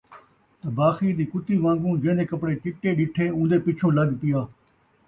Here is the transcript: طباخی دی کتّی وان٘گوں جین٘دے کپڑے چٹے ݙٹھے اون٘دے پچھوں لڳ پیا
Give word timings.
طباخی 0.61 1.09
دی 1.17 1.25
کتّی 1.31 1.55
وان٘گوں 1.63 1.95
جین٘دے 2.03 2.25
کپڑے 2.31 2.53
چٹے 2.63 2.89
ݙٹھے 2.97 3.25
اون٘دے 3.35 3.57
پچھوں 3.65 3.91
لڳ 3.97 4.09
پیا 4.21 4.39